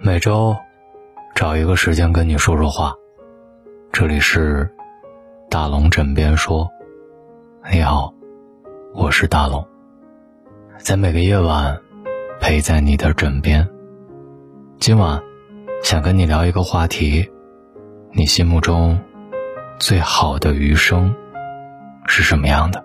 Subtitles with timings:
[0.00, 0.56] 每周
[1.34, 2.94] 找一个时间跟你说说话。
[3.90, 4.70] 这里是
[5.50, 6.70] 大龙枕边说，
[7.72, 8.14] 你好，
[8.94, 9.66] 我是大龙，
[10.78, 11.80] 在每个夜晚
[12.40, 13.68] 陪在你的枕边。
[14.78, 15.20] 今晚
[15.82, 17.28] 想跟你聊一个话题：
[18.12, 19.00] 你心目中
[19.80, 21.12] 最好的余生
[22.06, 22.84] 是什么样的？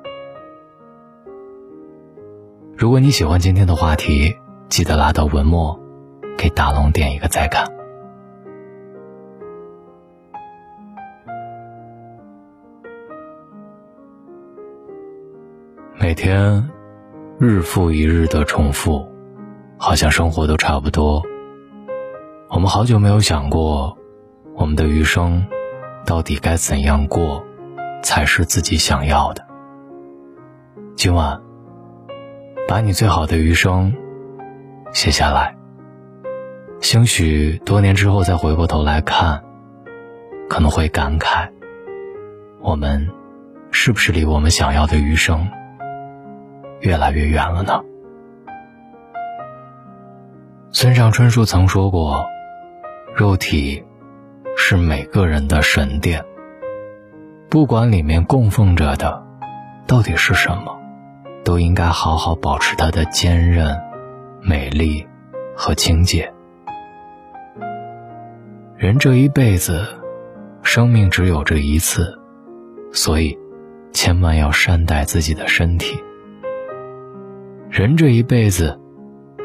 [2.75, 4.36] 如果你喜欢今天的话题，
[4.67, 5.80] 记得拉到文末。
[6.38, 7.66] 给大龙点一个再看。
[16.00, 16.70] 每天
[17.40, 19.08] 日复一日的重复，
[19.78, 21.23] 好像生活都差不多。
[22.50, 23.98] 我们好久没有想过，
[24.56, 25.48] 我们的余生
[26.06, 27.44] 到底该怎样过，
[28.04, 29.44] 才是自己想要的。
[30.95, 31.42] 今晚，
[32.68, 33.95] 把你最好的余生
[34.92, 35.56] 写下来。
[36.84, 39.42] 兴许多年之后再回过头来看，
[40.50, 41.50] 可能会感慨：
[42.59, 43.09] 我们
[43.72, 45.48] 是不是离我们想要的余生
[46.81, 47.81] 越来越远了呢？
[50.73, 52.25] 村上春树曾说过
[53.16, 53.81] ：“肉体
[54.58, 56.25] 是每个人的神殿，
[57.50, 59.23] 不管里面供奉着的
[59.88, 60.78] 到底是什么，
[61.45, 63.81] 都应该好好保持它的坚韧、
[64.42, 65.08] 美丽
[65.56, 66.30] 和清洁。”
[68.84, 69.88] 人这一辈子，
[70.62, 72.20] 生命只有这一次，
[72.92, 73.40] 所以
[73.94, 75.98] 千万要善待自己的身体。
[77.70, 78.78] 人这一辈子，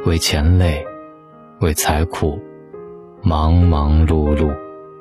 [0.05, 0.85] 为钱累，
[1.61, 2.37] 为财苦，
[3.23, 4.53] 忙忙碌碌，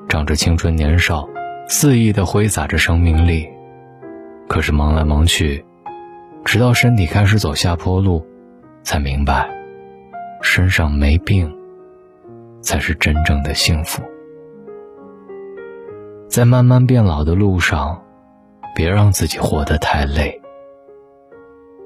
[0.08, 1.28] 仗着青春年少，
[1.68, 3.44] 肆意的挥洒着生命力。
[4.48, 5.64] 可是忙来忙去，
[6.44, 8.24] 直到身体开始走下坡路，
[8.84, 9.50] 才明白，
[10.42, 11.52] 身上没病，
[12.60, 14.00] 才是真正的幸福。
[16.28, 18.02] 在慢慢变老的路上，
[18.74, 20.40] 别让自己活得太累。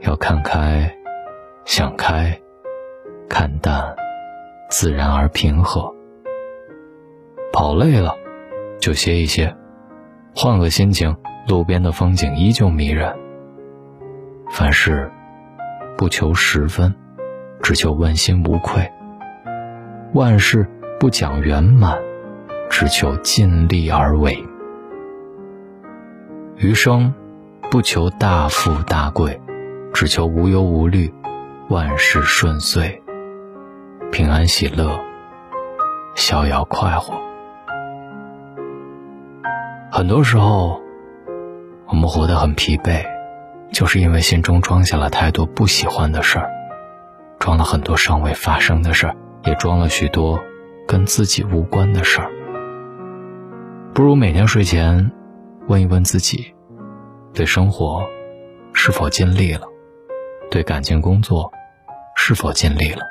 [0.01, 0.93] 要看开，
[1.65, 2.37] 想开，
[3.29, 3.95] 看淡，
[4.69, 5.95] 自然而平和。
[7.53, 8.17] 跑累了，
[8.81, 9.55] 就歇一歇，
[10.35, 11.17] 换个心情，
[11.47, 13.17] 路边的风景依旧迷人。
[14.51, 15.09] 凡事
[15.97, 16.93] 不求十分，
[17.63, 18.91] 只求问心无愧。
[20.15, 22.12] 万事不讲圆满。
[22.73, 24.35] 只求尽力而为，
[26.57, 27.13] 余生
[27.71, 29.39] 不求大富大贵，
[29.93, 31.13] 只求无忧无虑，
[31.69, 33.01] 万事顺遂，
[34.11, 34.99] 平安喜乐，
[36.15, 37.15] 逍遥快活。
[39.91, 40.81] 很多时候，
[41.89, 43.05] 我们活得很疲惫，
[43.71, 46.51] 就是因为心中装下了太多不喜欢的事儿，
[47.39, 50.41] 装了很多尚未发生的事儿，也装了许多
[50.89, 52.31] 跟自己无关的事儿。
[53.95, 55.13] 不如每天睡前
[55.69, 56.55] 问一问自己：
[57.35, 58.03] 对生活
[58.73, 59.67] 是否尽力了？
[60.51, 61.53] 对感情、工作
[62.17, 63.03] 是否尽力了？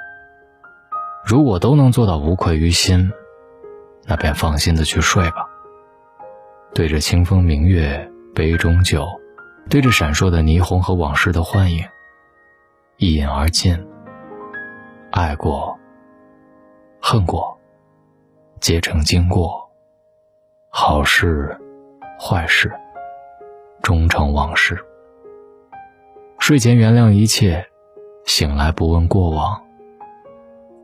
[1.24, 3.12] 如果都能做到无愧于心，
[4.08, 5.48] 那便放心的去睡吧。
[6.74, 9.04] 对着清风明月，杯中酒；
[9.70, 11.86] 对着闪烁的霓虹和往事的幻影，
[12.98, 13.88] 一饮而尽。
[15.12, 15.78] 爱过，
[17.00, 17.60] 恨过，
[18.60, 19.61] 皆成经过。
[20.74, 21.54] 好事，
[22.18, 22.72] 坏事，
[23.82, 24.78] 终成往事。
[26.40, 27.68] 睡前原谅一切，
[28.24, 29.62] 醒来不问过往。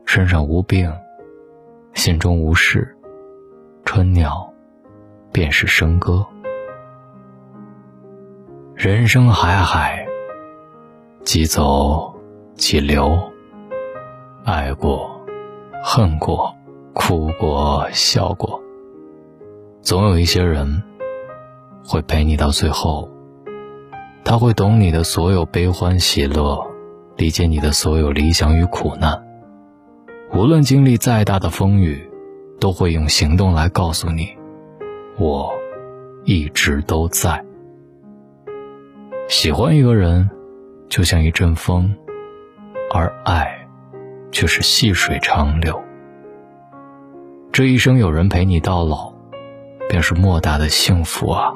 [0.04, 0.92] 身上无病，
[1.94, 2.94] 心中无事，
[3.86, 4.52] 春鸟
[5.32, 6.24] 便是笙歌。
[8.74, 10.06] 人生海海，
[11.24, 12.14] 即走
[12.56, 13.18] 即留。
[14.44, 15.18] 爱过，
[15.82, 16.54] 恨过，
[16.92, 18.62] 哭过，笑过。
[19.88, 20.82] 总有一些人
[21.82, 23.08] 会陪你到最后，
[24.22, 26.62] 他会懂你的所有悲欢喜乐，
[27.16, 29.26] 理解你的所有理想与苦难。
[30.34, 32.06] 无论经历再大的风雨，
[32.60, 34.28] 都会用行动来告诉你：
[35.16, 35.50] 我
[36.24, 37.42] 一直都在。
[39.26, 40.28] 喜欢一个人，
[40.90, 41.96] 就像一阵风，
[42.92, 43.66] 而爱
[44.30, 45.82] 却是细水长流。
[47.50, 49.16] 这一生有人陪你到老。
[49.88, 51.52] 便是莫大的幸福啊！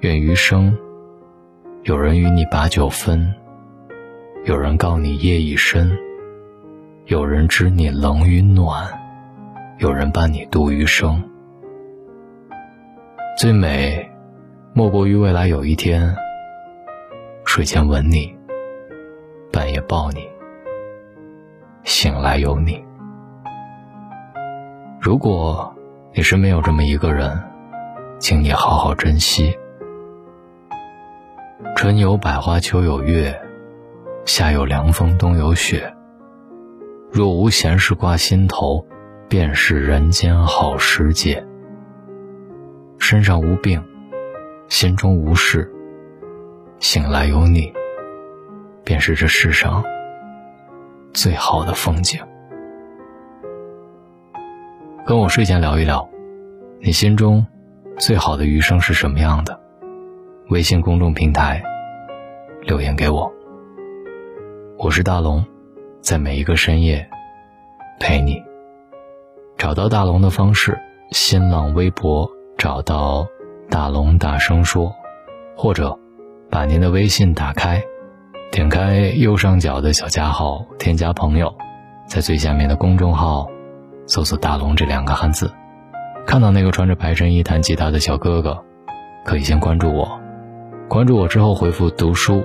[0.00, 0.76] 愿余生，
[1.84, 3.34] 有人与你把酒分，
[4.44, 5.90] 有人告你夜已深，
[7.06, 8.86] 有人知你冷与暖，
[9.78, 11.22] 有人伴你度余生。
[13.38, 14.06] 最美，
[14.74, 16.14] 莫过于未来有一天，
[17.46, 18.36] 睡前吻你，
[19.50, 20.28] 半夜抱你，
[21.84, 22.84] 醒来有你。
[25.00, 25.74] 如果
[26.14, 27.40] 你身边有这么一个人，
[28.18, 29.56] 请你好好珍惜。
[31.76, 33.38] 春有百花，秋有月，
[34.24, 35.94] 夏有凉风，冬有雪。
[37.12, 38.84] 若无闲事挂心头，
[39.28, 41.46] 便是人间好时节。
[42.98, 43.82] 身上无病，
[44.68, 45.70] 心中无事，
[46.80, 47.72] 醒来有你，
[48.82, 49.84] 便是这世上
[51.12, 52.20] 最好的风景。
[55.08, 56.06] 跟我睡前聊一聊，
[56.82, 57.46] 你心中
[57.98, 59.58] 最好的余生是什么样的？
[60.50, 61.62] 微信公众平台
[62.60, 63.32] 留言给我。
[64.76, 65.42] 我是大龙，
[66.02, 67.08] 在每一个深夜
[67.98, 68.44] 陪你。
[69.56, 70.78] 找到大龙的方式：
[71.10, 73.26] 新浪微博找到
[73.70, 74.94] 大龙大声说，
[75.56, 75.98] 或者
[76.50, 77.82] 把您的微信打开，
[78.52, 81.56] 点开右上角的小加号，添加朋友，
[82.06, 83.48] 在最下面的公众号。
[84.08, 85.52] 搜索“大龙”这两个汉字，
[86.26, 88.64] 看到那个穿着白衬衣弹吉他的小哥哥，
[89.24, 90.18] 可以先关注我。
[90.88, 92.42] 关注我之后回复“读书”。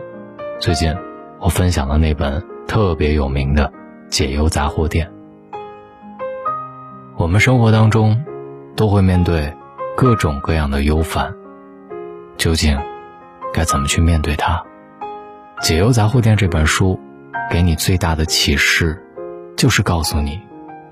[0.59, 0.93] 最近
[1.39, 3.65] 我分享了那本特别有名的
[4.09, 5.07] 《解忧杂货店》。
[7.15, 8.21] 我们生活当中
[8.75, 9.53] 都会面对
[9.95, 11.33] 各种各样的忧烦，
[12.35, 12.77] 究竟
[13.53, 14.61] 该怎么去面对它？
[15.65, 16.99] 《解忧杂货店》这本书
[17.49, 19.01] 给你最大的启示，
[19.55, 20.41] 就是告诉你。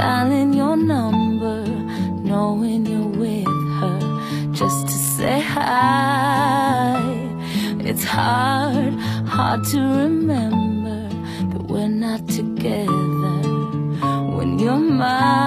[0.00, 1.62] dialing your number,
[2.30, 4.00] knowing you're with her
[4.50, 6.96] just to say hi.
[7.90, 8.94] It's hard,
[9.36, 11.00] hard to remember
[11.50, 13.36] that we're not together
[14.36, 15.39] when you're mine.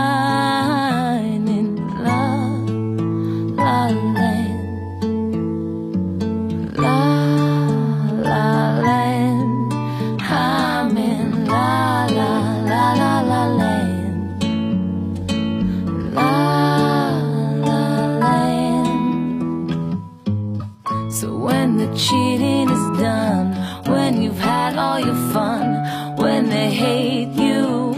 [21.14, 23.54] So when the cheating is done
[23.86, 27.94] when you've had all your fun, when they hate you,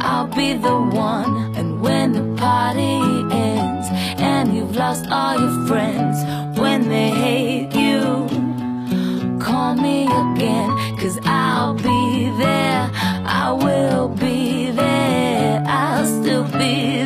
[0.00, 1.56] I'll be the one.
[1.56, 3.00] And when the party
[3.34, 3.88] ends
[4.20, 6.16] and you've lost all your friends,
[6.56, 8.28] when they hate you,
[9.40, 12.88] call me again, cause I'll be there,
[13.26, 17.05] I will be there, I'll still be